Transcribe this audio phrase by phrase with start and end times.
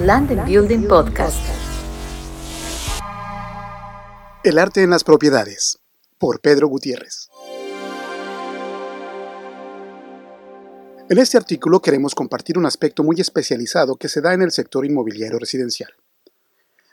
[0.00, 1.38] Land and Building Podcast.
[4.42, 5.78] El arte en las propiedades,
[6.18, 7.28] por Pedro Gutiérrez.
[11.08, 14.84] En este artículo queremos compartir un aspecto muy especializado que se da en el sector
[14.84, 15.92] inmobiliario residencial.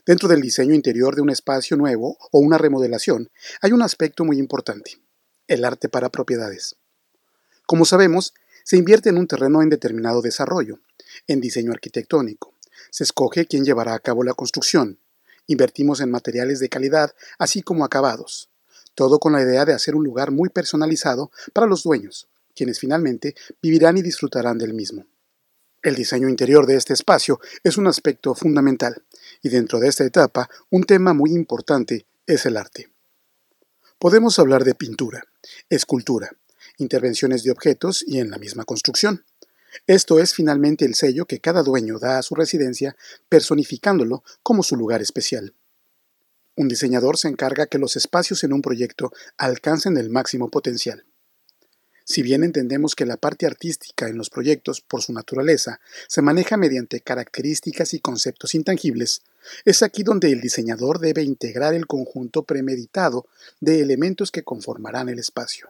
[0.05, 3.31] Dentro del diseño interior de un espacio nuevo o una remodelación
[3.61, 5.01] hay un aspecto muy importante,
[5.47, 6.75] el arte para propiedades.
[7.65, 10.79] Como sabemos, se invierte en un terreno en determinado desarrollo,
[11.25, 12.50] en diseño arquitectónico.
[12.91, 14.99] Se escoge quién llevará a cabo la construcción.
[15.47, 18.49] Invertimos en materiales de calidad, así como acabados.
[18.95, 23.33] Todo con la idea de hacer un lugar muy personalizado para los dueños, quienes finalmente
[23.61, 25.07] vivirán y disfrutarán del mismo.
[25.81, 29.03] El diseño interior de este espacio es un aspecto fundamental,
[29.41, 32.91] y dentro de esta etapa, un tema muy importante es el arte.
[33.97, 35.23] Podemos hablar de pintura,
[35.69, 36.29] escultura,
[36.77, 39.23] intervenciones de objetos y en la misma construcción.
[39.87, 42.95] Esto es finalmente el sello que cada dueño da a su residencia,
[43.29, 45.53] personificándolo como su lugar especial.
[46.55, 51.05] Un diseñador se encarga que los espacios en un proyecto alcancen el máximo potencial.
[52.03, 56.57] Si bien entendemos que la parte artística en los proyectos, por su naturaleza, se maneja
[56.57, 59.21] mediante características y conceptos intangibles,
[59.65, 63.27] es aquí donde el diseñador debe integrar el conjunto premeditado
[63.59, 65.69] de elementos que conformarán el espacio.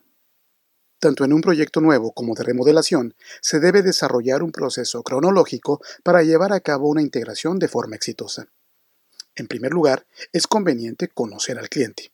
[1.02, 6.22] Tanto en un proyecto nuevo como de remodelación, se debe desarrollar un proceso cronológico para
[6.22, 8.50] llevar a cabo una integración de forma exitosa.
[9.34, 12.12] En primer lugar, es conveniente conocer al cliente.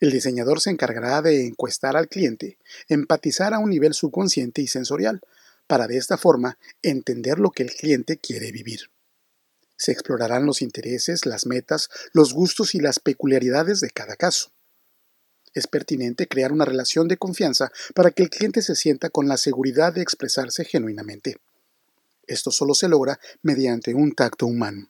[0.00, 5.20] El diseñador se encargará de encuestar al cliente, empatizar a un nivel subconsciente y sensorial,
[5.68, 8.90] para de esta forma entender lo que el cliente quiere vivir.
[9.76, 14.50] Se explorarán los intereses, las metas, los gustos y las peculiaridades de cada caso
[15.54, 19.36] es pertinente crear una relación de confianza para que el cliente se sienta con la
[19.36, 21.38] seguridad de expresarse genuinamente.
[22.26, 24.88] Esto solo se logra mediante un tacto humano.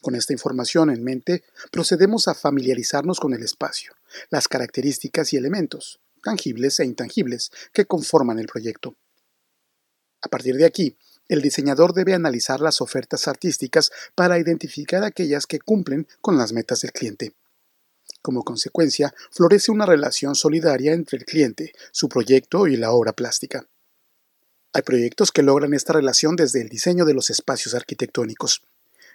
[0.00, 3.92] Con esta información en mente, procedemos a familiarizarnos con el espacio,
[4.30, 8.94] las características y elementos, tangibles e intangibles, que conforman el proyecto.
[10.22, 10.96] A partir de aquí,
[11.28, 16.82] el diseñador debe analizar las ofertas artísticas para identificar aquellas que cumplen con las metas
[16.82, 17.34] del cliente.
[18.26, 23.68] Como consecuencia, florece una relación solidaria entre el cliente, su proyecto y la obra plástica.
[24.72, 28.64] Hay proyectos que logran esta relación desde el diseño de los espacios arquitectónicos.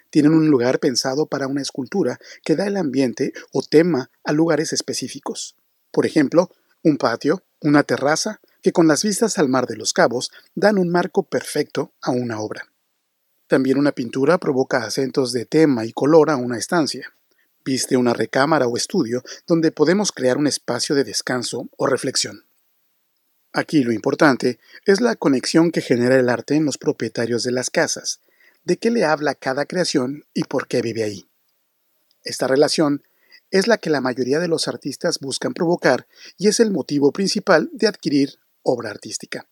[0.08, 4.72] Tienen un lugar pensado para una escultura que da el ambiente o tema a lugares
[4.72, 5.56] específicos.
[5.90, 6.50] Por ejemplo,
[6.82, 10.88] un patio, una terraza, que con las vistas al mar de los cabos dan un
[10.88, 12.72] marco perfecto a una obra.
[13.46, 17.12] También una pintura provoca acentos de tema y color a una estancia.
[17.64, 22.44] Viste una recámara o estudio donde podemos crear un espacio de descanso o reflexión.
[23.52, 27.70] Aquí lo importante es la conexión que genera el arte en los propietarios de las
[27.70, 28.20] casas,
[28.64, 31.28] de qué le habla cada creación y por qué vive ahí.
[32.24, 33.02] Esta relación
[33.50, 36.06] es la que la mayoría de los artistas buscan provocar
[36.38, 39.46] y es el motivo principal de adquirir obra artística.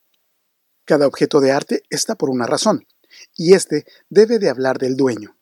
[0.85, 2.87] Cada objeto de arte está por una razón,
[3.37, 5.37] y este debe de hablar del dueño,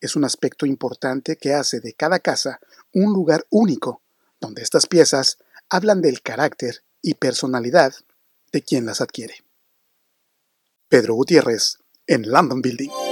[0.00, 2.60] es un aspecto importante que hace de cada casa
[2.92, 4.02] un lugar único,
[4.40, 7.94] donde estas piezas hablan del carácter y personalidad
[8.52, 9.44] de quien las adquiere.
[10.88, 13.03] Pedro Gutiérrez, en London Building.